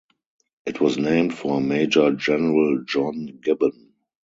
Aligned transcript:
It 0.65 0.81
was 0.81 0.97
named 0.97 1.35
for 1.37 1.61
Major 1.61 2.11
General 2.13 2.83
John 2.87 3.37
Gibbon. 3.39 3.93